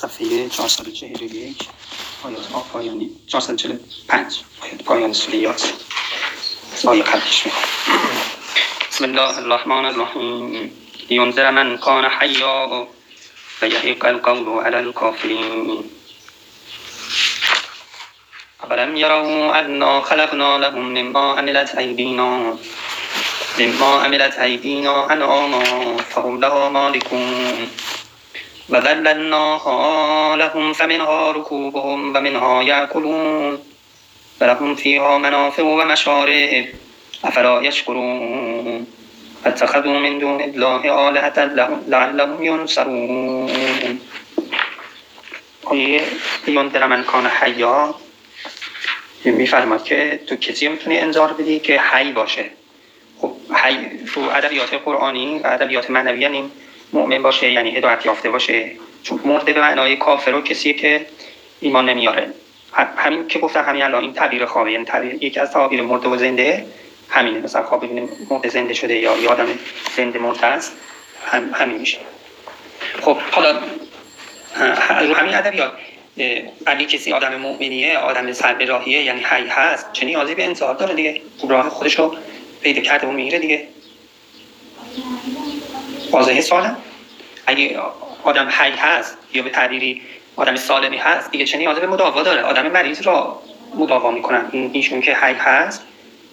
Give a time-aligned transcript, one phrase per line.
[0.00, 1.68] صفحه 441
[2.24, 5.72] آیات ها پایانی 445 آیات پایان سوره یاس
[6.86, 7.44] آیه قبلش
[8.90, 10.70] بسم الله الرحمن الرحیم.
[11.10, 12.86] لینذر من کان حیا
[13.62, 15.84] و یحق القول علی الکافرین.
[18.64, 22.58] أولم يروا أنا خلقنا لهم مما عملت أيدينا؟
[23.58, 27.70] مما عملت أيدينا أنعاما فهم لها مالكون.
[28.70, 33.58] وذللناها لهم فمنها ركوبهم ومنها يأكلون.
[34.40, 36.66] ولهم فيها منافع ومشارب
[37.24, 38.86] أفلا يشكرون؟
[39.44, 41.38] فاتخذوا من دون الله آلهة
[41.88, 44.00] لعلهم ينصرون.
[45.64, 46.02] آیه
[46.46, 47.94] یونتر من کان حیا.
[49.24, 52.44] میفرماد که تو کسی می‌تونی انذار بدی که حی باشه.
[53.20, 53.76] خب حی
[54.14, 56.28] تو ادبیات قرآنی و ادبیات معنوی
[56.92, 58.70] مؤمن باشه یعنی هدایت یافته باشه.
[59.02, 61.06] چون مرده به معنای کافر و کسی که
[61.60, 62.30] ایمان نمیاره.
[62.72, 64.72] همین که گفتم همین الان این تعبیر خوابه.
[64.72, 66.66] یعنی تعبیر یکی از تعابیر مرده و زنده
[67.08, 67.38] همینه.
[67.38, 69.46] مثلا خواب ببینیم مرده زنده شده یا یادم
[69.96, 70.72] زنده مرده است.
[71.26, 71.98] هم همین میشه.
[73.00, 73.52] خب حالا
[75.00, 75.72] رو همین ادبیات
[76.66, 80.94] اگه کسی آدم مؤمنیه آدم سر راهیه یعنی حی هست چه نیازی به انتظار داره
[80.94, 81.20] دیگه.
[81.48, 82.16] راه خودش رو
[82.62, 83.68] پیدا کرده و می‌گیره دیگه.
[86.10, 86.76] واضحه سالم.
[87.46, 87.80] اگه
[88.24, 90.02] آدم حی هست یا به تعبیری
[90.36, 92.42] آدم سالمی هست دیگه چه نیازی به مداوا داره.
[92.42, 93.42] آدم مریض را
[93.74, 94.48] مداوا می‌کنن.
[94.52, 95.82] این ایشون که حی هست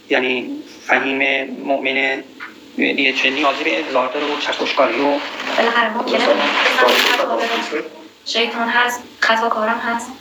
[0.09, 0.49] یعنی
[0.87, 2.23] فهیم مؤمن
[2.75, 5.19] دیگه چه نیازی به انتظار داره و چشمشکاری و
[8.25, 10.11] شیطان هست خطا کارم هست.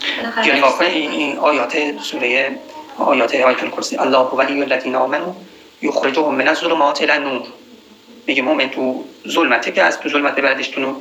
[0.46, 2.58] یعنی واقعا این آیات سوره
[2.98, 5.34] آیات آیت الکرسی الله ولی الذین آمنوا
[5.82, 7.42] یخرجهم من الظلمات الى النور.
[8.26, 10.96] میگه مؤمن تو ظلمته که از تو ظلمت ببردش تو نور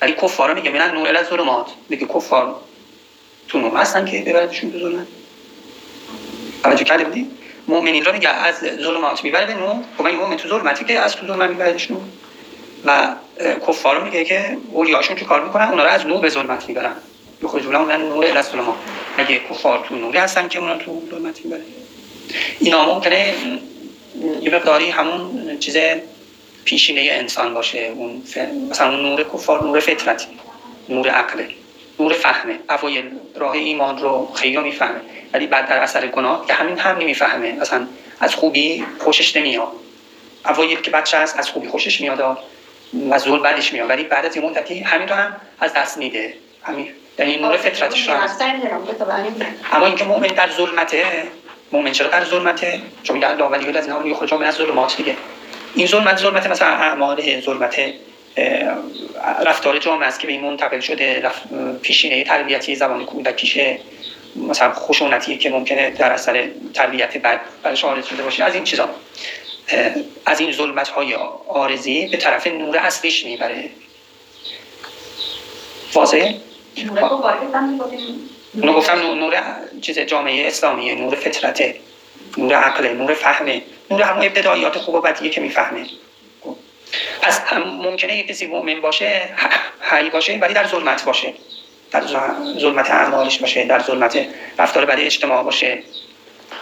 [0.00, 1.66] ولی کفارا میگه من نور الى ظلمات.
[1.88, 2.60] میگه کفار
[3.48, 5.06] تو نور هستن که ببردشون تو ظلمت.
[6.62, 7.30] توجه کرده بودی؟
[7.68, 11.16] مؤمنین را میگه از ظلمات می‌بره به نور خب این مؤمن تو ظلمتی که از
[11.16, 12.00] تو ظلمت میبردش نور
[12.84, 13.14] و
[13.68, 16.92] کفار میگه که اولیاشون چه کار می‌کنن؟ اونا رو از نور به ظلمت می‌برن.
[17.42, 18.74] بخوری اون نور الى ظلمات.
[19.18, 21.60] میگه کفار تو نوری هستن که اونا تو ظلمت می‌برن؟
[22.60, 23.34] اینا ممکنه
[24.40, 25.76] یه مقداری همون چیز
[26.68, 28.38] پیشینه انسان باشه اون ف...
[28.70, 30.26] مثلا اون نور کفار نور فطرتی
[30.88, 31.48] نور عقله
[32.00, 32.58] نور فهمه.
[32.70, 35.00] اوایل راه ایمان رو خیلی می‌فهمه.
[35.32, 37.52] ولی بعد در اثر گناه که همین هم نمی‌فهمه.
[37.52, 37.86] مثلا
[38.20, 39.68] از خوبی خوشش نمیاد.
[40.46, 43.90] اوایل که بچه هست از خوبی خوشش میاد و زول بعدش میاد.
[43.90, 46.34] ولی بعد از یه مدتی همین رو هم از دست میده.
[46.62, 48.14] همین یعنی نور فطرتش رو
[49.72, 51.04] اما اینکه مؤمن در ظلمته
[51.72, 55.16] مؤمن چرا در ظلمته؟ چون در ولی از نام خود از ظلمات دیگه
[55.74, 57.80] این ظلمت ظلمت مثلا اعمال ظلمت
[59.46, 61.30] رفتار جامعه است که به این منتقل شده
[61.82, 63.78] پیشینه تربیتی زبان کودکیشه
[64.36, 68.44] مثلا خشونتی که ممکنه در اثر تربیت بعد برش آرز شده باشه.
[68.44, 68.88] از این چیزا.
[70.26, 71.14] از این ظلمت های
[71.48, 73.70] آرزی به طرف نور اصلیش می‌بره.
[75.94, 76.34] واضحه؟
[78.54, 79.42] اونو گفتم نور
[79.80, 81.76] چیز جامعه اسلامیه نور فطرته.
[82.38, 83.62] نور عقله نور فهمه.
[83.90, 85.86] نور همون ابتداییات خوب و بدیه که می‌فهمه.
[87.22, 89.22] پس ممکنه یه کسی مؤمن باشه
[89.80, 91.34] حی باشه ولی در ظلمت باشه.
[91.90, 92.02] در
[92.58, 94.26] ظلمت اعمالش باشه در ظلمت
[94.58, 95.82] رفتار برای اجتماع باشه.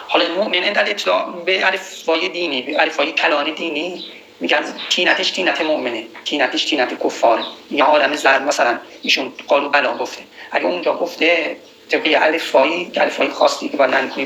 [0.09, 4.05] حالا مؤمن در اطلاع به الفای دینی به الفای کلان دینی
[4.41, 6.05] میگن تینتش تینت مؤمنه.
[6.25, 7.43] تینتش تینت کفاره.
[7.71, 10.23] یا عالم زرد مثلا ایشون قالو بلا گفته.
[10.53, 11.57] اگه اونجا گفته
[11.89, 14.25] طبقی الفایی که الفای خاصی که باید نکنی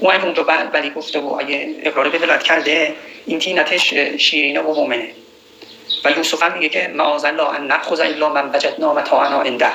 [0.00, 2.94] اون اگه اونجا بلی گفته و اگه اقرار به ولایت کرده
[3.26, 5.10] این تینتش شیرینه و مؤمنه
[6.04, 9.70] و یوسف هم میگه که معاذ الله ان ناخذ الا من وجدنا متاعنا عنده.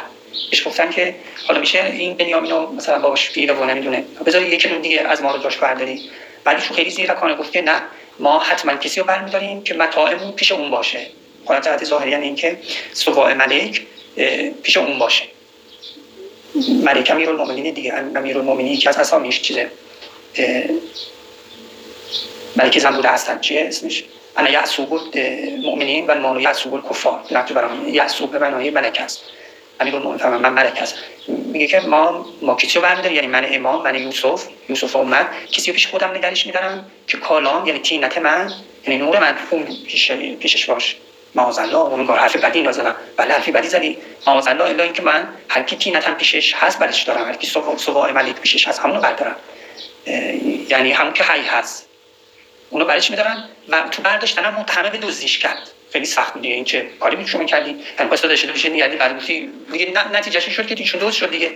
[0.52, 1.16] بهش گفتن که
[1.48, 5.22] حالا میشه این بنیامین رو مثلا باباش پیره و نمی‌دونه بذار یکی رو دیگه از
[5.22, 6.10] ما رو جاش برداری.
[6.46, 7.82] ولی شو خیلی زیرکانه گفت که نه
[8.20, 11.08] ما حتما کسی رو برمیداریم که متاعمون پیش اون باشه.
[11.46, 12.58] حالا جهت ظاهری یعنی اینکه
[12.94, 13.82] سواء ملک
[14.64, 15.24] پیش اون باشه.
[16.84, 19.70] ملک امیرالمومنین دیگه امیرالمومنین یکی از اسامیش چیزه.
[22.56, 23.40] ملک زنبوده هستن.
[23.40, 24.04] چیه اسمش؟
[24.38, 27.20] انا یعصوب المؤمنین و المانو یعصوب الکفار.
[27.32, 29.22] رفت برام یعصوب به معنای ملک است.
[29.80, 30.96] امیر المؤمنین من ملک است.
[31.28, 35.72] میگه که ما ما کسی رو برمیداریم یعنی من امام من یوسف یوسف اومد کسی
[35.72, 38.54] رو پیش خودم نگرش میدارم که کالام یعنی تینت من
[38.88, 39.36] یعنی نور من.
[39.50, 40.96] اون پیش پیشش باش.
[41.36, 43.98] معاذ الله اون کار حرف بدی نازدم بله حرفی بدی زدی.
[44.28, 47.26] الله الا اینکه من هر کی تینتم پیشش هست برش دارم.
[47.28, 47.48] هر کی
[47.78, 49.36] سوا ملک پیشش هست همون بردارم.
[50.70, 51.88] یعنی همون که حی هست.
[52.70, 55.72] اونو برش میدارن؟ و تو برداشتن هم متهمه به دزدیش کرد.
[55.94, 57.70] خیلی سخت بود این چه کاری بود کردی.
[57.70, 61.52] یعنی پس داشته داشته یعنی بعد گفتی دیگه نتیجهش شد که دیشون دوست شد دیگه.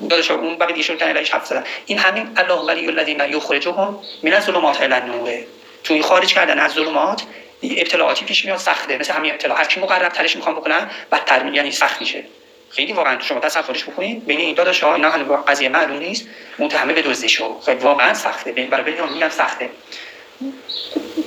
[0.00, 1.64] داداش اون بعد شد کردن علیش حرف زدن.
[1.86, 5.38] این همین الله ولی الذین یخرجهم من الظلمات الی النور.
[5.84, 7.22] تو این خارج کردن از ظلمات
[7.62, 8.98] ابتلاعاتی پیش میاد سخته.
[8.98, 9.54] مثل همین ابتلا.
[9.54, 12.24] هر کی مقرب ترش می‌خوام بکنن بدتر یعنی سخت میشه.
[12.70, 14.26] خیلی واقعا شما تصورش بکنید.
[14.26, 16.26] بین این داداش ها اینا هنوز قضیه معلوم نیست.
[16.58, 17.60] متهمه به دزدی شو.
[17.60, 18.52] خیلی واقعا سخته.
[18.52, 19.68] برای ببینم میگم سخته.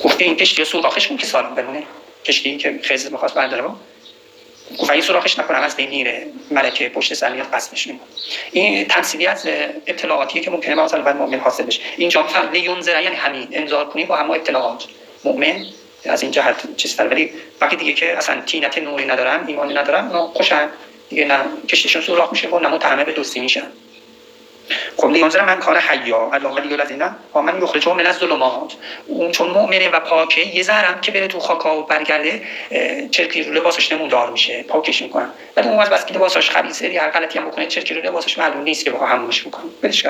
[0.03, 1.83] گفته این کشتی سوراخش کن که سالم بمونه.
[2.25, 3.63] کشتی که خیزه می‌خواست برداره.
[4.79, 6.07] گفت این سوراخش نکنم از بین
[6.51, 8.05] ملکه پشت سر قسمش میمونه
[8.51, 9.47] این تمثیلی از
[9.87, 11.81] اطلاعاتیه که ممکنه مثلا بعد مؤمن حاصل بشه.
[11.97, 13.47] اینجا مثلا لیونزر یعنی همین.
[13.51, 14.85] انذار کنیم با همه اطلاعات.
[15.23, 15.65] مؤمن
[16.05, 17.31] از این جهت چیز ولی
[17.61, 20.69] وقتی دیگه که اصلا تینت نوری ندارم ایمانی ندارم خوشن.
[21.13, 21.37] دیگه نه
[21.69, 23.67] کشتیشون سوراخ میشه و نه متهمه به دوستی میشن.
[24.97, 27.03] خب لیونزر من کار حیا علاقه دیگه الذین
[27.35, 28.73] من یخرجهم من الظلمات
[29.07, 32.41] اون چون مؤمنه و پاکه یه ذرم که بره تو خاکا و برگرده
[33.11, 37.09] چرکی رو لباسش نمودار میشه پاکش می‌کنن بعد اون از بس که لباسش خبیثه یا
[37.09, 39.65] غلطی هم بکنه چرکی رو لباسش معلوم نیست که بخواه همونش بکنه.
[39.83, 40.05] بدش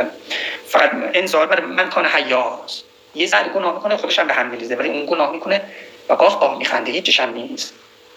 [0.68, 2.84] فقط انذار برای من کان حیاست.
[3.16, 5.62] یه ذره گناه می‌کنه خودش هم به هم میریزه ولی اون گناه می‌کنه
[6.10, 7.74] و باز آب میخنده هیچ هم نیست.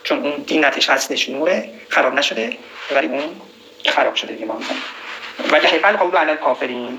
[0.06, 2.56] چون اون دینتش هستش نوره خراب نشده
[2.94, 3.40] ولی اون
[3.86, 4.60] خراب شده دیگه ما
[5.50, 6.98] ولی حیفل قول علی کافرین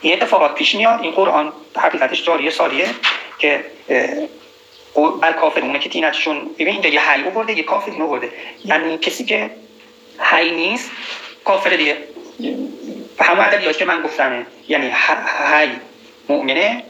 [0.00, 2.88] این اتفاقات پیش میاد این قرآن حقیقتش جاریه سالیه
[3.38, 3.64] که
[5.20, 8.32] بر کافرونه که تینتشون ببین اینجا یه حی برده یه کافرین برده
[8.64, 9.50] یعنی کسی که
[10.18, 10.90] حی نیست
[11.44, 11.96] کافر دیگه.
[13.20, 14.46] همه عددیات که من گفتمه.
[14.68, 14.90] یعنی
[15.52, 15.70] حی
[16.28, 16.84] مؤمنه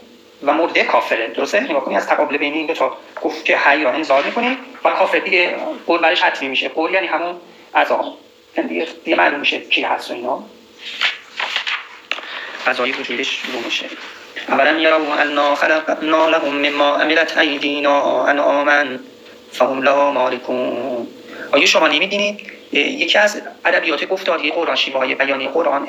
[0.45, 1.27] و مرده کافره.
[1.27, 4.57] درسته؟ نگاه کنی از تقابل بین این دو تا گفت که حی را انذار می‌کنی
[4.83, 5.55] و کافر دیگه
[5.87, 6.69] قول برش حتمی میشه.
[6.69, 7.35] قول یعنی همون
[7.75, 8.17] عذاب
[8.57, 10.43] یعنی دیگه, دیگه معلوم میشه کی هست و اینا.
[12.65, 13.85] فضای وجودش رو میشه.
[14.49, 18.83] اولا یرو انا خلقنا لهم مما عملت ایدینا انعاما
[19.51, 21.07] فهم لها مالکون.
[21.51, 25.87] آیا شما نمی‌بینید یکی از ادبیات گفتاری قرآن شیوه های بیانی قرآن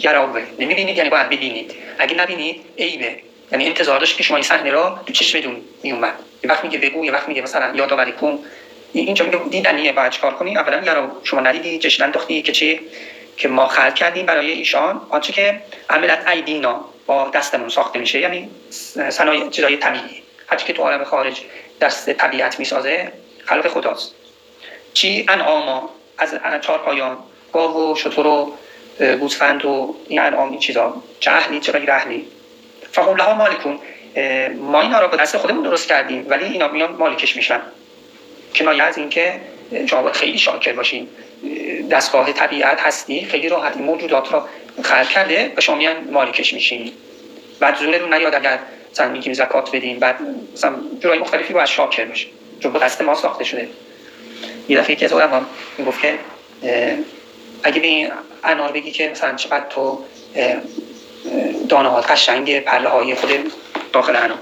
[0.00, 3.16] گراوه نمی‌بینید یعنی باید ببینید اگه نبینید عیبه.
[3.52, 6.14] یعنی انتظار که شما این صحنه را تو چشمتون میومد
[6.44, 8.38] یه وقت میگه بگو یه وقت میگه مثلا یادآوری کن.
[8.92, 10.56] اینجا میگه دیدنیه باید چکار کنی.
[10.56, 12.80] اولا یارو شما ندیدی چشم انداختی که چه
[13.36, 15.00] که ما خلق کردیم برای ایشان.
[15.10, 18.50] آنچه که عملت ایدینا با دستمون ساخته میشه یعنی
[19.10, 20.22] صنایع چیزای طبیعی.
[20.46, 21.40] حتی که تو عالم خارج
[21.80, 23.12] دست طبیعت می‌سازه
[23.44, 24.14] خلق خداست.
[24.94, 25.90] چی؟ انعاما.
[26.18, 27.18] از چهار پایان
[27.52, 28.52] گاو و شطور و
[29.20, 31.02] گوسفند و این انعام این چیزا.
[31.20, 31.90] چه اهلی چه غیر
[32.96, 33.78] فهم لها مالکون
[34.60, 37.60] ما اینا رو به دست خودمون درست کردیم ولی اینا میان مالکش میشن.
[38.54, 39.40] کنایه از اینکه
[39.86, 41.08] شما خیلی شاکر باشین.
[41.90, 44.42] دستگاه طبیعت هستی خیلی راحت موجودات رو
[44.82, 46.92] خلق کرده و شما میان مالکش میشین.
[47.60, 48.58] بعد رو نیاد اگر
[48.92, 50.16] مثلا میگیم زکات بدین بعد
[50.52, 53.68] مثلا جورای مختلفی باید شاکر باشین چون با دست ما ساخته شده.
[54.68, 55.46] یه دفعه که از علما
[55.78, 56.18] می‌گفت که
[57.62, 58.10] اگه به این
[58.44, 60.04] انار بگی که مثلا چقدر تو
[61.68, 63.30] دانه ها قشنگ پله های خود
[63.92, 64.38] داخل انار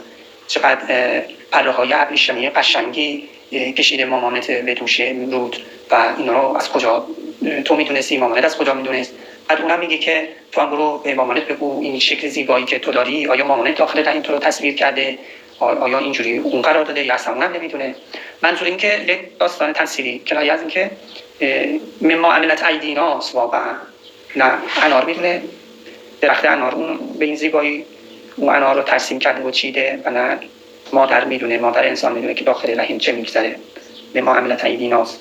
[0.47, 1.23] چقدر
[1.53, 5.57] پله های ابریشمی قشنگی کشیده مامانت به دوش رود
[5.91, 7.07] و اینا رو از کجا
[7.65, 9.13] تو می‌دونستی مامانت از کجا می‌دونست؟
[9.49, 12.93] بعد اونم میگه که تو هم برو به مامانت بگو این شکل زیبایی که تو
[12.93, 15.19] داری آیا مامانت داخل این تو رو تصویر کرده؟
[15.61, 17.95] آیا اینجوری اون قرار داده یا اصلا اونم نمی‌دونه.
[18.43, 20.91] منظور این که داستان تنسیری کنایه از این که
[22.01, 23.75] مما عملت ایدیناست واقعا.
[24.37, 25.43] نه انار می‌دونه.
[26.25, 27.85] درخت انار اون به این زیبایی
[28.37, 30.39] اون انار رو ترسیم کرده و چیده و نه
[30.93, 33.57] مادر می‌دونه مادر انسان می‌دونه که داخل رحم چه میگذره.
[34.13, 35.21] به ما عملت ایدیناست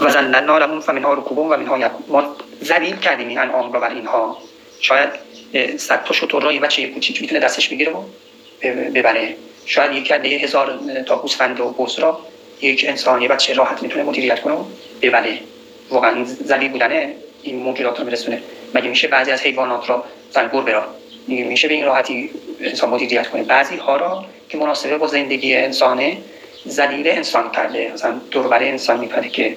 [0.00, 4.38] و زللنا لهم فمنها رکوبون و منها ما ذلیل کردیم این انعام رو بر اینها.
[4.80, 5.08] شاید
[5.76, 8.02] صد تا شطور بچه کوچیک می‌تونه دستش بگیره و
[8.94, 9.36] ببره.
[9.66, 12.20] شاید یک عده هزار تا گوسفند و بز را
[12.60, 14.64] یک انسان یه بچه راحت می‌تونه مدیریت کنه و
[15.02, 15.38] ببره.
[15.90, 18.42] واقعا ذلیل بودنه این موجودات رو میرسونه.
[18.74, 20.86] مگه میشه بعضی از حیوانات را زنگور برا
[21.28, 26.18] میشه به این راحتی انسان مدیریت کنه؟ بعضی ها را که مناسبه با زندگی انسانه
[26.68, 27.90] ذلیل انسان کرده.
[27.94, 29.56] مثلا دوربر انسان میپره که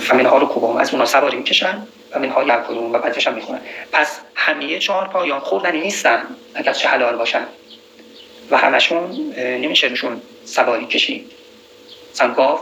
[0.00, 3.60] فمین ها رو کوبام از اونا سواری می‌کشن و منها یکلون و بعدش هم می‌خونن
[3.92, 6.22] پس همه چهار پایان خوردنی نیستن
[6.54, 7.46] اگر چه حلال باشن.
[8.50, 11.30] و همشون نمیشه روشون سواری کشید
[12.12, 12.58] مثلا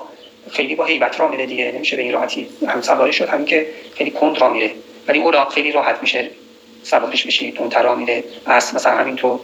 [0.51, 1.73] خیلی با حیبت را میره دیگه.
[1.73, 4.71] نمیشه به این راحتی هم سواری شد همین که خیلی کند را میره.
[5.09, 6.31] ولی اوراق خیلی راحت میشه
[6.83, 8.25] سوارش بشی اون ترا میره.
[8.47, 9.41] از مثلا همینطور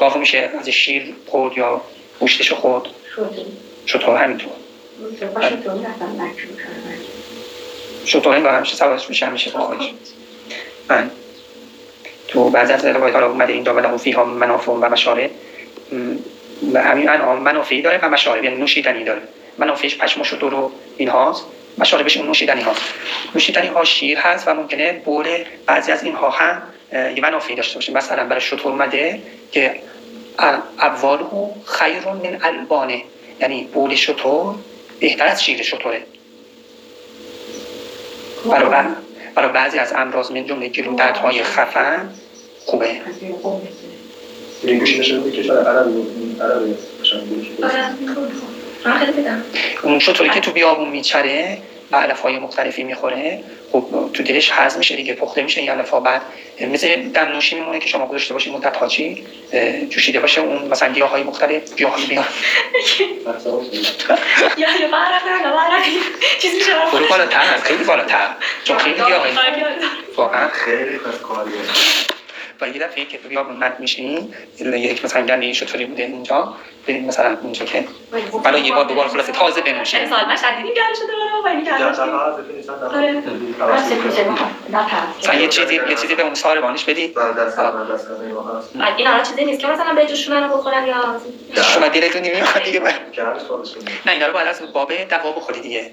[0.00, 1.80] گاو میشه از شیر خورد یا
[2.20, 2.84] گوشتش خورد.
[3.86, 4.52] شطور همینطور.
[8.04, 9.90] شطور این همیشه سوارش میشه همیشه با خودش
[10.88, 11.10] من
[12.28, 15.30] تو بعضی از روایت ها اومده این داوله فیها منافع و مشاره
[16.74, 19.22] همین انعام منافعی داره و مشارب یعنی نوشیدنی داره.
[19.58, 21.44] منافعش پشم و شطور و اینهاست.
[21.78, 22.82] مشاربش اون نوشیدنی هاست
[23.34, 25.26] نوشیدنی ها شیر هست و ممکنه بول
[25.66, 26.62] بعضی از اینها هم
[26.92, 29.80] یه منافعی داشته باشه مثلا برای شطور اومده که
[30.78, 33.02] اول او خیر من البانه
[33.40, 34.54] یعنی بول شطور
[35.00, 36.02] بهتر از شیر شطوره
[38.50, 38.86] برای,
[39.34, 42.10] برای بعضی از امراض من جمله گلو های خفن
[42.66, 43.00] خوبه
[49.82, 51.58] اون شطوری که تو بیابون میچره
[51.92, 53.40] و علف های مختلفی می‌خوره
[53.72, 56.22] خب تو دلش هضم میشه دیگه پخته میشه این علف ها بعد
[56.60, 59.24] مثل دم نوشی میمونه که شما گذاشته باشید مدت هاچی
[59.88, 62.24] جوشیده باشه اون مثلا گیاه های مختلف گیاه های بیان
[66.92, 68.28] برو بالا تر خیلی بالا تر
[68.64, 69.32] چون خیلی گیاه های
[70.16, 71.54] واقعا خیلی کاریه
[72.62, 76.54] و یه دفعه که تو مد میشین یک مثلا گنده شطوری بوده اینجا
[76.88, 77.84] بریم مثلا اینجا که
[78.44, 81.12] حالا یه بار دوبار خلاصه تازه بنوشین سال مشهد دیدیم گرد شده
[81.44, 81.60] و این
[85.20, 87.14] مثلا یه چیزی یه چیزی به اون ساربانش بدی.
[88.96, 91.20] این حالا چیزی نیست که مثلا به جوشون رو بخورن یا
[91.62, 92.80] شما دلتون نمی‌خواد دیگه.
[94.06, 95.90] نه اینا رو باید از باب دوا بخوری دیگه.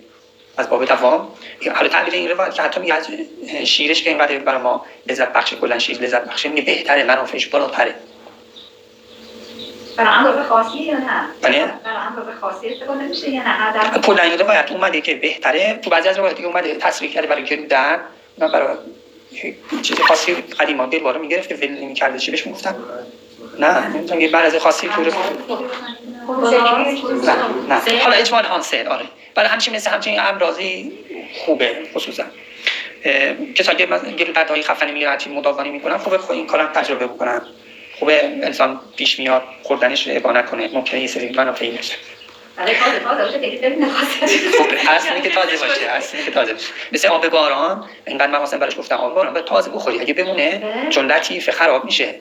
[0.60, 1.28] از باب دوام
[1.76, 2.96] حالا تعبیر این روایت که حتی میگه
[3.66, 7.96] شیرش که اینقدر برای ما لذت بخش کلا شیر لذت بخشه میگه بهتره منافعش بالاتره
[9.98, 11.06] برای امر خاصی یا نه؟
[11.42, 15.90] بله برای امر خاصی استفاده میشه یا نه؟ کلا این روایت اومده که بهتره تو
[15.90, 18.00] بعضی از روایت دیگه اومده تصریح کرده برای گلودن
[18.38, 18.76] من برای
[19.82, 22.76] چیز خاصی قدیما دل بارو می‌گرفت که ول نمی‌کرده چی بهش می‌گفتم
[23.60, 25.02] نه نمی‌دونم یه بعد خاصی تو
[27.70, 29.06] نه حالا اجمال آنسر آره
[29.40, 30.92] برای همچین مثل همچین امراضی
[31.34, 32.24] خوبه خصوصا.
[33.56, 37.42] کسایی که گل های خفنی می‌گیرن مداوانی می‌کنن خوبه خود این کارم تجربه بکنن.
[38.00, 41.96] خوبه انسان پیش میاد خوردنش رو ابا نکنه ممکنه یه سری منافعی نشه.
[44.58, 46.66] خب اصلی که تازه باشه اصلی که تازه باشه.
[46.92, 50.62] مثل آب باران اینقدر من مثلا براش گفتم آب باران به تازه بخوری اگه بمونه
[50.90, 52.16] چون لطیف خراب میشه.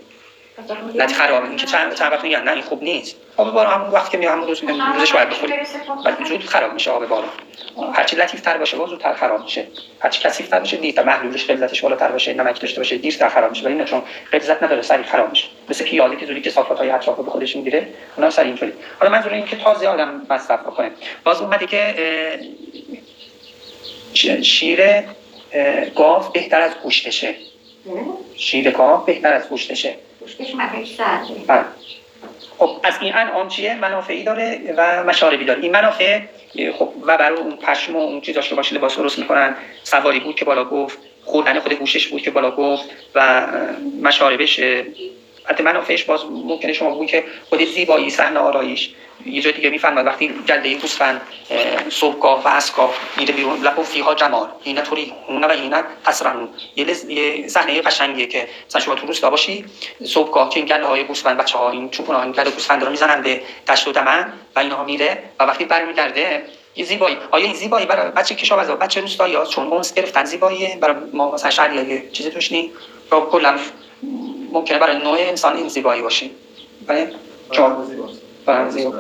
[0.95, 3.17] لطیف خراب این که چند چند وقت میگن نه این خوب نیست.
[3.37, 4.63] آب باران همون وقت که میگم همون روز
[4.95, 5.53] روزش باید بخوری.
[6.05, 7.29] بعد زود خراب میشه آب باران.
[7.93, 9.67] هرچی لطیف تر باشه باز زودتر خراب میشه.
[10.01, 11.05] هرچی کثیف تر باشه دیرتر.
[11.05, 13.65] محلولش غلظتش بالاتر باشه نمک داشته باشه دیرتر خراب میشه.
[13.65, 15.47] ولی نه چون غلظت نداره سریع خراب میشه.
[15.69, 19.13] مثل پیاله که زودی که صافات های اطراف به خودش می‌گیره اونم سریع اینطوری حالا
[19.13, 20.91] منظور این که تازه آدم مصرف بکنه.
[21.25, 21.95] باز اومده که
[24.43, 24.81] شیر
[25.97, 27.35] گاو بهتر از گوشتشه.
[28.37, 29.95] شیر گاو بهتر از گوشتشه.
[30.21, 30.55] گوشتش
[31.47, 31.65] بله.
[32.59, 35.63] خب از این انعام چیه؟ منافعی داره و مشاربی داره.
[35.63, 36.21] این منافع
[36.79, 39.57] خب و برای اون پشم و اون چیزاش که باشه لباس درست می‌کنن.
[39.83, 42.85] سواری بود که بالا گفت خوردن خود گوشش بود که بالا گفت
[43.15, 43.47] و
[44.03, 44.61] مشاربش
[45.49, 48.91] حتی منافعش باز ممکنه شما بگویی که خود زیبایی صحنه آرایش.
[49.27, 51.21] یه جای دیگه می‌فهمد وقتی جلده گوسفند
[51.91, 54.49] صبحگاه و اسکا میره بیرون لپو فیها جمال.
[54.65, 59.65] اینا طوری اونا و اینا تصرن یه صحنه قشنگیه که مثلا شما تو روستا باشی
[60.05, 63.23] صبحگاه که این گله های گوسفند بچه ها این چوپونا این گله گوسفند رو می‌زنن
[63.23, 66.43] به دشت و دمن و اینها میره و وقتی برمیگرده
[66.77, 67.17] یه زیبایی.
[67.31, 71.35] آیا این زیبایی برای بچه کشاورزا بچه روستایی ها چون اونس گرفتن زیبایی برای ما
[71.35, 72.73] مثلا شهری چیزی توش نی؟
[73.11, 73.59] کلا
[74.53, 76.31] ممکنه برای نوع انسان این زیبایی باشه
[76.87, 77.07] برای
[78.71, 78.93] زیبا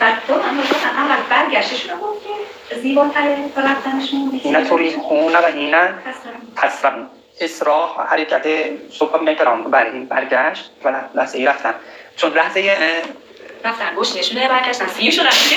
[0.00, 0.58] بعد تو هم
[0.96, 2.28] اول برگشتشون رو گفتی
[2.82, 5.88] زیباتره تا رفتنشون اینا طوری خونه و اینا.
[6.56, 8.46] تصرم اسراح حرکت
[8.90, 11.74] صبح میگن که برای این برگشت و لحظه ای رفتن.
[12.16, 12.76] چون لحظه
[13.64, 14.86] رفتن گوش نشونه برگشتن.
[14.86, 15.56] سیوشون رفتن.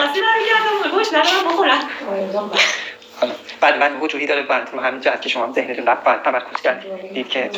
[0.00, 0.90] خاصی برگردن.
[0.92, 1.78] گوش ندارم بخورن.
[3.60, 7.12] بعد من وجودی داره بعد رو همین جهت که شما ذهنتون رفت بعد تمرکز کردید
[7.12, 7.50] دید که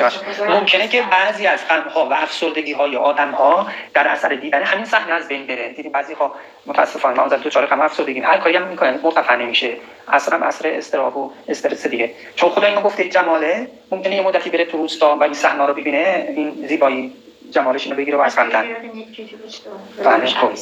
[0.49, 4.85] ممکنه که بعضی از غم ها و افسردگی های آدم ها در اثر دیدن همین
[4.85, 5.73] صحنه از بین بره.
[5.73, 6.35] دیدیم بعضی ها
[6.67, 8.21] متاسفانه ما تو چاره غم افسردگی.
[8.21, 9.77] هر کاری هم می‌کنن مرتفع نمیشه.
[10.09, 12.11] اصلا هم اثر استراب و استرس دیگه.
[12.37, 15.75] چون خدا اینو گفته جماله ممکنه یه مدتی بره تو روستا و این صحنه رو
[15.75, 17.13] ببینه این زیبایی.
[17.53, 20.53] جمالش اینو بگیره و از بله خب.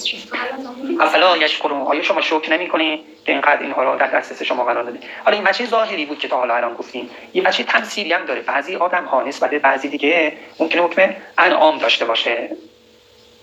[1.01, 5.37] افلا آیا شما شکر نمی‌کنید که اینقدر اینها رو در دسترس شما قرار داده حالا
[5.37, 7.11] این بچه ظاهری بود که تا حالا الان گفتیم.
[7.35, 8.41] یه بچه تمثیلی هم داره.
[8.41, 12.51] بعضی آدم ها نسبت بعضی دیگه ممکنه حکم انعام داشته باشه.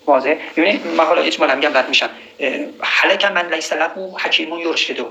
[0.05, 2.09] واضح ببینید من حالا اجمالا میگم رد میشم.
[2.79, 3.89] حلک من لیس له
[4.23, 5.07] حکیم یرشدو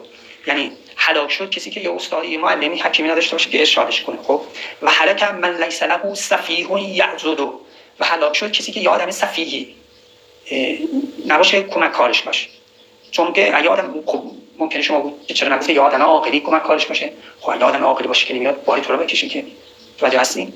[0.46, 4.16] یعنی هلاک شد کسی که یه استادی معلمی حکیمی نداشته باشه که ارشادش کنه.
[4.22, 4.42] خب؟
[4.82, 6.66] و حلک من لیس له سفیه
[8.00, 9.74] و هلاک شد کسی که یه آدم صفیحی
[11.26, 12.48] نباشه کمک کارش باشه.
[13.10, 14.22] چون که اگه آدم خب
[14.58, 17.12] ممکنه شما بود که چرا نگفته یه آدم عاقلی کمک کارش باشه.
[17.40, 19.44] خب اگه آدم عاقلی باشه که نمیاد باری تو رو بکشین که.
[19.98, 20.52] توجه هستین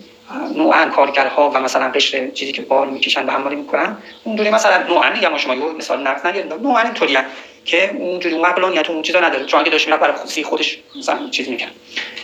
[0.57, 5.11] نوعا کارگرها و مثلا قشر چیزی که بار می‌کشن و حمالی می‌کنن اونجوری مثلا نوعا
[5.11, 7.25] میگم شما یه مثال نقص نگیرید نوعا اینطوریه
[7.65, 9.45] که اونجوری اون قبلانیت اون چیزا نداره.
[9.45, 11.71] چون اگه داشت برای خودی خودش مثلا چیزی می‌کنه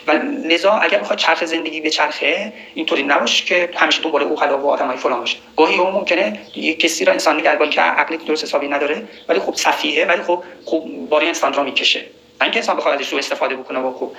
[0.07, 0.13] و
[0.49, 4.71] لذا اگر بخواد چرخ زندگی به چرخه اینطوری نباشه که همیشه دنبال او خلا و
[4.71, 5.37] آدمای فلان باشه.
[5.57, 9.55] گاهی اون ممکنه یه کسی را انسان نگه که عقلی درست حسابی نداره ولی خب
[9.55, 12.05] صفیه ولی خب خوب بار انسان را می‌کشه.
[12.43, 14.11] اینکه انسان بخواد ازش استفاده بکنه و خب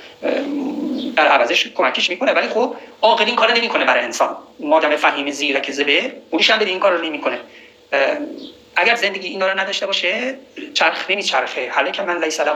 [1.16, 4.38] در عوضش کمکش می‌کنه ولی خب عاقل این کارو نمی‌کنه برای انسان.
[4.60, 7.40] مادام فهیم زیرک زبه اونش هم این کارو نمی‌کنه.
[8.76, 10.36] اگر زندگی اینا رو نداشته باشه
[10.74, 11.72] چرخ نمیچرخه.
[11.72, 12.56] حالا که من لیس له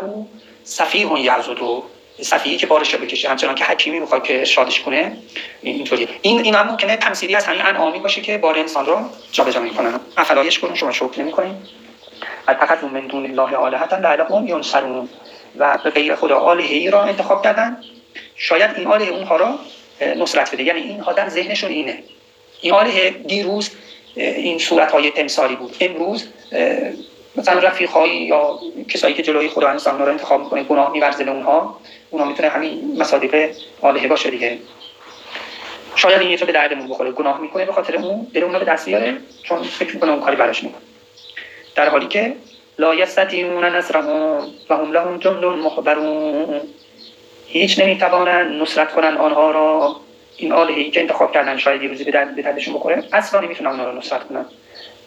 [0.63, 1.83] صفیه یعزد و
[2.21, 3.29] صفیه که بارش بکشه.
[3.29, 5.17] همچنان که حکیمی می‌خواد که شادش کنه
[5.61, 8.99] اینطوری این این هم ممکنه تمثیلی از همین انعامی باشه که بار انسان رو
[9.31, 11.55] جابجا می‌کنن افلایش کنون شما شکر نمی‌کنین.
[12.45, 15.09] فقط من دون الله الهه لعلهم ینصرون.
[15.57, 17.77] و به غیر خدا آله ای را انتخاب کردن.
[18.35, 19.59] شاید این آله اونها را
[20.15, 20.63] نصرت بده.
[20.63, 22.03] یعنی اینها در ذهنشون اینه.
[22.61, 23.69] این آله دیروز
[24.15, 25.75] این صورت های تمثالی بود.
[25.79, 26.27] امروز
[27.35, 28.59] مثلا رفیق یا
[28.89, 32.97] کسایی که جلوی خدا انسان را انتخاب می‌کنه گناه میورزه به اونها اونها می‌تونه همین
[32.97, 33.49] مصادیق
[33.81, 34.57] آله باشه دیگه.
[35.95, 38.85] شاید این یه به دردمون بخوره گناه می‌کنه به خاطر اون دل اونها به دست
[38.85, 40.81] بیاره چون فکر می‌کنه اون کاری براش می‌کنه.
[41.75, 42.35] در حالی که
[42.79, 44.09] لا یستطیعون نصرهم
[44.69, 46.61] و هم لهم جند مخبرون
[47.51, 49.95] هیچ نمی‌توانند نصرت کنند آنها را.
[50.37, 53.03] این آلهی که انتخاب کردن شاید روزی به دردشون بخوره.
[53.13, 54.45] اصلا نمی‌تونن آنها را نصرت کنند.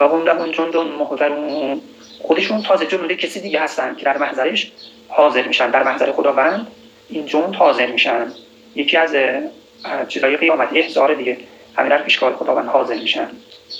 [0.00, 1.80] و هم لهم جند محضرون.
[2.22, 4.72] خودشون تازه جند کسی دیگه هستن که در محضرش
[5.08, 5.70] حاضر میشن.
[5.70, 6.66] در محضر خداوند
[7.08, 8.26] این جند حاضر میشن.
[8.74, 9.16] یکی از
[10.08, 11.36] چیزای قیامت احزار دیگه.
[11.76, 13.28] همین در پیشگاه خداوند حاضر میشن.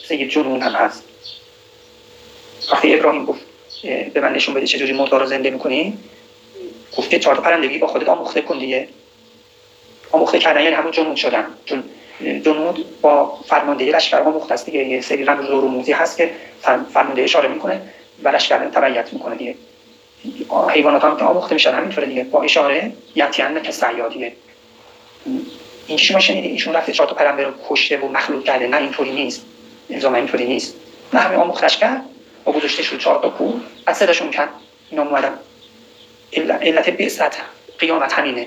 [0.04, 1.04] مثل جنون هم هست.
[2.73, 3.40] وقتی ابراهیم گفت
[4.14, 5.99] به من نشون بده چجوری مردا رو زنده می‌کنی
[6.97, 8.89] گفته چهار پرندگی با خودت آموخته کن دیگه.
[10.13, 11.47] آموخته کردن یعنی همون جنود شدن.
[11.65, 11.85] چون
[12.21, 14.85] جنود با فرماندهی لشکر آموخته است دیگه.
[14.85, 16.31] یه سری رمز و رموزی هست که
[16.93, 17.81] فرمانده اشاره می‌کنه
[18.23, 19.55] و لشکر تبعیت می‌کنه دیگه.
[20.69, 22.25] حیوانات هم که آموخته میشن همینطوره دیگه.
[22.25, 24.33] با اشاره یتیان که سیادیه
[25.87, 28.67] این شما شنیدید ایشون رفته چهار تا پرنده رو کشته و مخلوط کرده.
[28.67, 29.43] نه اینطوری نیست.
[29.91, 30.75] الزاما اینطوری نیست.
[31.13, 32.02] نه همین آموختش کرد
[32.47, 33.52] و گذاشته شد چهار تا کو
[33.87, 34.49] از صداشون کرد
[34.91, 35.39] اینا اومدن.
[36.36, 37.36] علت بعثت
[37.78, 38.47] قیامت همینه.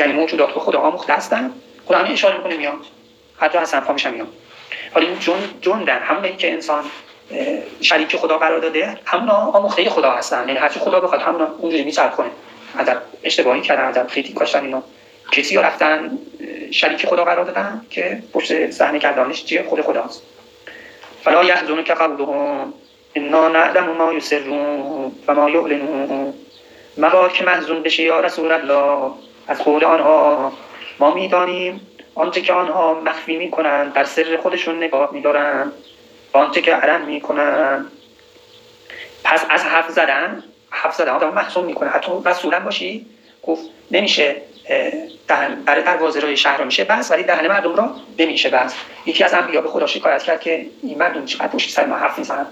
[0.00, 1.52] یعنی موجودات به خدا آموخته هستن.
[1.86, 2.78] خدا همین اشاره می‌کنه میاد.
[3.38, 4.28] حتی حسن پا میشن میاد.
[4.94, 6.84] حالا این جون جوندن همون که انسان
[7.80, 10.48] شریک خدا قرار داده همون آموخته خدا هستن.
[10.48, 12.30] یعنی هرچی خدا بخواد همون اونجوری میچرخ کنه
[12.78, 14.82] اگر اشتباهی کردن اگر خیلی کاشتن اینا.
[15.32, 16.18] کسی ها رفتن
[16.70, 20.22] شریک خدا قرار دادن که پشت صحنه کردانش چیه خود خداست.
[21.24, 21.44] فلا
[21.82, 22.72] که قولهم.
[23.18, 26.34] انا نعلم ما یسرون و ما یعلنون.
[26.98, 29.10] مباد که محزون بشه یا رسول الله.
[29.48, 30.52] از قول آنها
[30.98, 31.80] ما می‌دانیم
[32.14, 35.72] آنچه که آنها مخفی می‌کنند در سر خودشون نگاه میدارن
[36.32, 37.86] آنچه که علم می‌کنن
[39.24, 41.88] پس از حرف زدن حرف زدن آدم محسوم می‌کنه.
[41.88, 43.06] حتی رسولا باشی
[43.42, 44.36] گفت نمیشه
[45.28, 48.74] دهن برای دروازه روی شهر میشه بس ولی دهن مردم را نمیشه بس
[49.06, 52.18] یکی از انبیا به خدا شکایت کرد که این مردم چقدر پشت سر ما حرف
[52.18, 52.46] می‌زنن.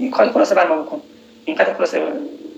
[0.00, 1.02] این کار خلاصه بر ما بکن.
[1.44, 2.02] این قدر خلاصه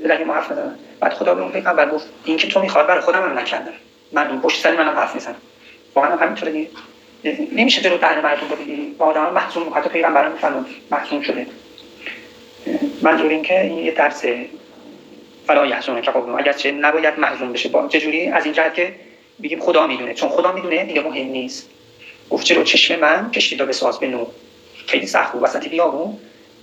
[0.05, 0.52] الهی ما حرف
[1.00, 3.72] بعد خدا به اون پیغمبر گفت این که تو می‌خواد برای خودم هم نکردم.
[4.12, 5.35] مردم پشت سر منم حرف می‌زنن
[5.94, 6.68] واقعا همینطوره دیگه.
[7.52, 11.46] نمیشه جلو دهن مردم رو بگیری با آدم محزون حتی پیغمبر میفرمود محزون شده.
[13.02, 14.24] منظور این که این یه درس
[15.46, 17.68] فلا یحزونه که قبول اگر چه نباید محزون بشه.
[17.68, 18.94] با چجوری از این جهت که
[19.42, 20.14] بگیم خدا می‌دونه.
[20.14, 21.68] چون خدا می‌دونه دیگه مهم نیست.
[22.31, 24.26] گفت چرا چشم من کشتی به ساز به نو.
[24.87, 25.42] خیلی سخت بود.
[25.42, 26.18] وسط بیابون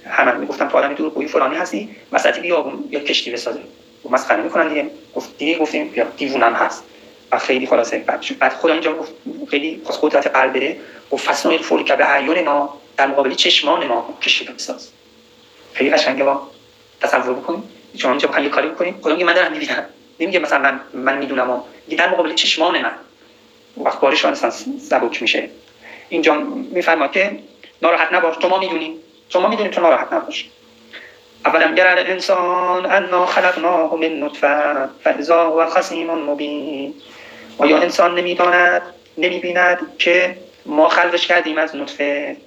[0.09, 3.59] همه می‌گفتم تو آدمی دور فلانی هستی وسط بیابون یا کشتی بسازه
[4.05, 4.89] و مسخره می‌کنن دیگه.
[5.15, 6.83] گفت دیگه گفتیم یا دیوونم هست.
[7.31, 7.99] و خیلی خلاصه.
[7.99, 9.11] بعد بعد خدا اینجا گفت
[9.49, 10.79] خیلی قدرت قلب بده.
[11.11, 14.89] گفت فسنو الفلک به اعیون ما در مقابل چشمان ما کشتی بساز.
[15.73, 16.47] خیلی قشنگه با
[17.01, 17.63] تصور بکنیم.
[17.97, 18.99] شما اینجا بخواید کاری بکنیم.
[19.01, 19.85] خدا میگه من دارم می‌بینم.
[20.19, 21.61] نمیگه مثلا من من می‌دونم و
[21.97, 22.91] در مقابل چشمان من.
[23.77, 24.51] وقت بارش مثلا
[24.89, 25.49] سبک میشه.
[26.09, 26.35] اینجا
[26.71, 27.39] میفرما که
[27.81, 28.35] ناراحت نباش.
[28.41, 28.95] شما می‌دونی
[29.29, 30.49] شما می‌دونید تو ناراحت نباش
[31.45, 36.93] اولم گر الانسان انا خلقناه من نطفه فاذا هو خصیم مبین.
[37.57, 38.81] آیا انسان نمی‌داند
[39.17, 42.37] نمی‌بیند که ما خلقش کردیم از نطفه.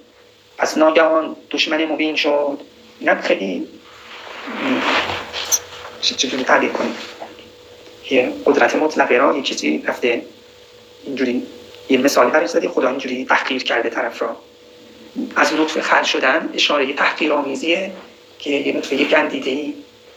[0.57, 2.59] پس ناگهان دشمن مبین شد.
[2.99, 3.67] اینم خیلی
[6.01, 6.95] چجوری تعبیر کنیم؟
[8.11, 10.21] یه قدرت مطلقه را یه چیزی رفته
[11.03, 11.47] اینجوری
[11.89, 14.37] یه مثالی برای زدی خدا اینجوری تحقیر کرده طرف را.
[15.35, 17.91] از نطفه خل شدن اشاره تحقیر آمیزیه
[18.39, 19.73] که یه نطفه یه گندیده ای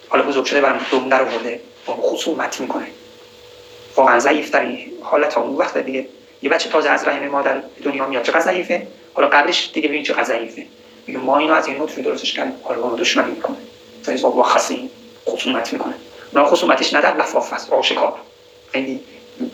[0.09, 2.87] حالا بزرگ شده برام دوم در آورده با خصومت می‌کنه.
[3.97, 6.07] واقعا ضعیف ترین حالت ها اون وقت دیگه.
[6.43, 8.23] یه بچه تازه از رحم مادر دنیا میاد.
[8.23, 10.67] چقدر ضعیفه؟ حالا قبلش دیگه ببین چقدر ضعیفه.
[11.07, 12.55] میگه ما اینو از این نطفه درستش کردیم.
[12.63, 13.57] حالا با دشمنی می‌کنه.
[14.03, 14.91] فیضا با خصیم
[15.27, 15.95] خصومت می‌کنه.
[16.33, 18.15] اونا خصومتش نه در لفاف است آشکار.
[18.73, 19.01] خیلی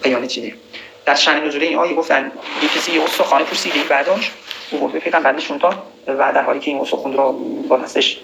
[0.02, 0.54] بیان چیزی.
[1.06, 4.32] در شأن نزول این آیه گفتن یه کسی یه استخوان پوسیده برداشت.
[4.74, 5.74] او به پیغمبر نشون داد
[6.06, 7.32] و در حالی که این استخوان را
[7.68, 8.20] با دستش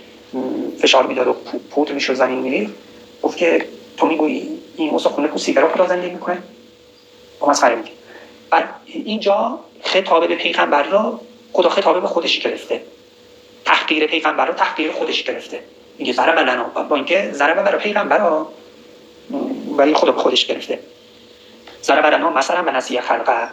[0.79, 1.33] فشار می‌داد و
[1.71, 2.73] پودر می‌شد زمین میریخت
[3.23, 6.39] گفت که تو می‌گویی این استخوان پوسیده را خدا زندگی می‌کنه؟
[7.41, 7.91] با مسخره میگه.
[8.51, 11.21] بعد اینجا خطاب به پیغمبر را
[11.53, 12.83] خدا خطاب به خودش گرفته.
[13.65, 15.61] تحقیر پیغمبر را تحقیر خودش گرفته.
[15.99, 18.31] میگه ضرب لنا با اینکه ضرب برای پیغمبر
[19.77, 20.79] ولی خدا به خودش گرفته.
[21.83, 23.49] ضرب لنا مثلا به نسی خلقه.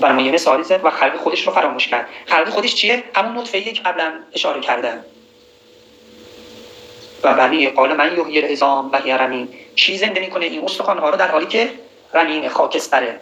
[0.00, 2.08] بر ما یه مثالی زد و خلق خودش رو فراموش کرد.
[2.26, 5.04] خلق خودش چیه؟ همون نطفه که قبلا اشاره کردم.
[7.22, 9.48] و ولی قال من یحیی العظام و هی رمیم.
[9.74, 11.70] چی زنده می‌کنه این استخوان ها رو در حالی که
[12.14, 13.20] رمیم خاکستره.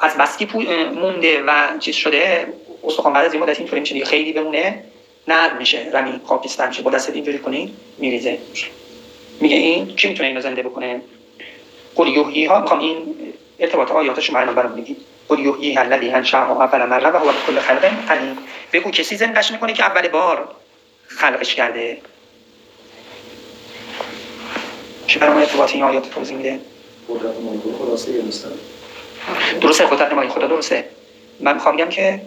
[0.00, 0.48] از بسکی
[0.94, 2.46] مونده و چیز شده
[2.84, 4.84] استخوان بعد از این مدت اینطوری میشه خیلی بمونه
[5.28, 5.90] نرم میشه.
[5.92, 6.82] رمیم خاکستر میشه.
[6.82, 8.38] با دست اینجوری کنی میریزه.
[9.40, 11.00] میگه این کی می‌تونه اینو زنده بکنه؟
[11.94, 13.16] قل یحیی ها می‌خوام این
[13.58, 14.96] ارتباط آیاتش رو برام بگید.
[15.28, 18.38] قل یحیی الذی انشأها اول مره و هو بكل خلق علیم.
[18.72, 20.48] بگو کسی زندش می‌کنه که اول بار
[21.06, 21.98] خلقش کرده.
[25.06, 26.60] چه برای ارتباط این آیات توضیح میده؟
[29.60, 30.84] درسته قدرت نمایی خدا درسته.
[31.40, 32.20] من می‌خوام بگم که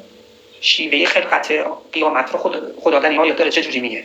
[0.62, 1.52] شیوه خلقت
[1.92, 4.04] قیامت رو خدا, خدا در این آیات داره چه جوری میگه؟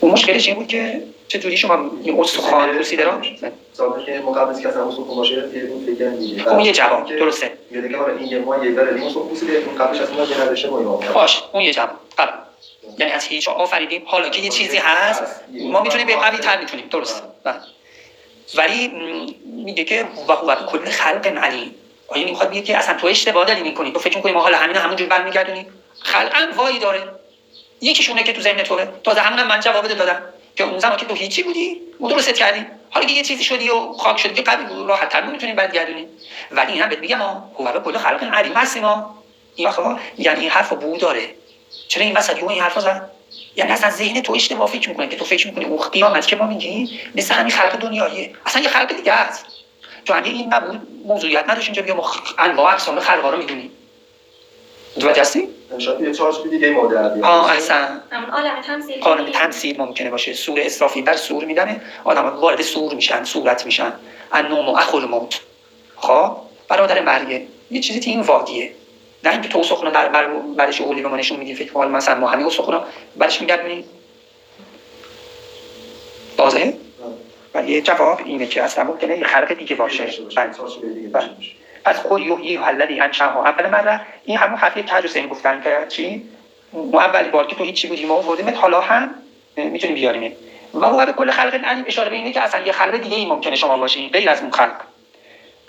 [0.00, 3.20] اون مشکلش این بود که چطوری شما این استخوان درا
[4.06, 5.42] که مقابل که اصلا استخوان باشه یه
[5.86, 7.52] فکر دیگه خب یه جواب درسته.
[7.70, 10.68] یه دیگه این یه ما یه داره این استخوان روسی اون قبلش اصلا یه نداشته
[10.68, 11.90] ما باش اون یه جواب.
[12.18, 12.32] قبل
[12.98, 14.02] یعنی از هیچ آفریدیم.
[14.06, 16.86] حالا که یه چیزی هست ما می‌تونیم به قوی تر می‌تونیم.
[16.90, 17.22] درست
[18.54, 18.92] ولی
[19.46, 21.74] میگه که و هو کل خلق علیم.
[22.08, 24.76] آیا می‌خواد بگه که اصلا تو اشتباه داری می‌کنی؟ تو فکر می‌کنی ما حالا همین
[24.76, 25.66] همونجوری برمیگردونیم؟
[26.00, 27.02] خلق انواعی داره.
[27.80, 28.86] یکیشونه که تو ذهن توه.
[29.04, 30.22] تازه همون من جواب دادم.
[30.56, 32.66] که اون زمان که تو هیچی بودی درست کردی.
[32.90, 36.08] حالا یه چیزی شدی و خاک شدی که قوی راحت تر می‌تونیم برگردونیم.
[36.50, 39.22] ولی اینا بهت میگم ما هو کل خلق علیم هستیم ما
[39.54, 39.82] این آخه
[40.18, 41.34] یعنی این حرف بو داره.
[41.88, 43.10] چرا این وسط این حرف زد
[43.56, 46.46] یعنی اصلا ذهن تو اشتباه فکر می‌کنه که تو فکر می‌کنی اون قیامت که ما
[46.46, 48.34] میگیم مثل همین خلق دنیاییه.
[48.46, 49.46] اصلا یه خلق دیگه است.
[50.04, 53.70] تو این نبود موضوعیت نداشت اینجا بیا ما انواع اقسام خلقا رو می‌دونیم.
[54.96, 58.00] متوجه هستی؟ شاید یه چارچوب دیگه مادر آه احسن.
[58.32, 60.32] عالم تمثیل عالم تمثیل ممکنه باشه.
[60.32, 61.80] سور اسرافی بر سور میدنه.
[62.04, 63.92] آدم وارد سور میشن صورت میشن.
[64.32, 65.40] النوم و اخل موت
[65.96, 66.36] خب؟
[66.68, 67.46] برادر مرگه.
[67.70, 68.72] یه چیزی تو این وادیه.
[69.24, 72.20] نه اینکه تو سخن در بر بعدش اولی رو ما نشون میدیم فکر حال مثلا
[72.20, 72.80] ما همین سخن
[73.16, 73.84] بعدش میگردونیم
[76.38, 76.74] واضحه؟
[77.54, 80.06] و یه جواب اینه که اصلا ممکنه یه خلق دیگه باشه.
[81.12, 81.30] بله.
[81.86, 86.22] پس قل یحیی الذی انشأها اول مره این همون حرفی که حسین گفتن که چی؟
[86.72, 89.14] ما اول بار که تو هیچی بودی ما آوردیم حالا هم
[89.56, 90.32] می‌تونیم بیاریم.
[90.74, 93.26] و هو به کل خلق علیم اشاره به اینه که اصلا یه خلق دیگه ای
[93.26, 94.80] ممکنه شما باشین غیر از اون خلق.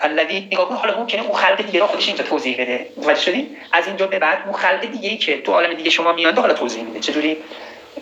[0.00, 2.86] الذی نگاه کن حالا ممکنه اون خلق دیگه رو خودش اینجا توضیح بده.
[2.96, 6.12] متوجه شدین از اینجا به بعد اون خلق دیگه ای که تو عالم دیگه شما
[6.12, 7.00] میاد حالا توضیح میده.
[7.00, 7.36] چجوری؟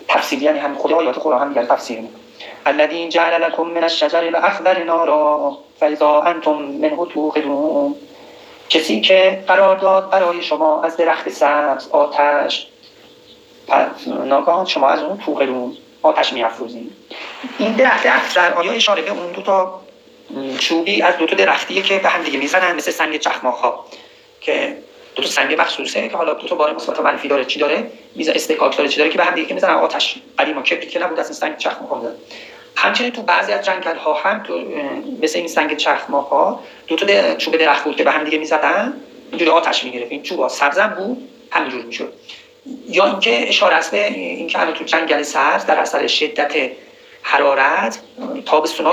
[0.08, 2.25] تفسیر یعنی هم خود آیات قرآن هم دیگه تفسیر میده
[2.66, 7.94] الذي جعل لكم من الشجر الاخضر نارا فاذا انتم منه توقدون.
[8.68, 12.66] کسی که قرار داد برای شما از درخت سبز آتش
[14.06, 16.90] ناگهان شما از اون توقدون آتش میافروزین
[17.58, 19.80] این درخت اخضر آیا اشاره به اون دو تا
[20.58, 23.84] چوبی از دو تا درختیه که به هم دیگه می‌زنن؟ مثل سنگ چخماق ها
[24.40, 24.76] که
[25.14, 27.90] دو تا سنگ مخصوصه که حالا دو تا بار مثبت و منفی داره چی داره؟
[28.14, 30.16] میز استکاک داره چی داره که به هم دیگه می‌زنن؟ آتش.
[30.38, 32.02] قدیما کبریت که نبود از این سنگ چخماق
[32.76, 34.60] همچنین تو بعضی از جنگل ها هم تو
[35.22, 38.94] مثل این سنگ چخماق ها دو تا چوب درخت بود که به هم دیگه می‌زدن
[39.30, 42.12] اینجوری آتش می‌گرفت این چوبا سبزم بود همینجور می‌شد.
[42.88, 46.70] یا اینکه اشاره است به اینکه الان تو جنگل سبز در اثر شدت
[47.22, 47.98] حرارت
[48.46, 48.84] تابستونا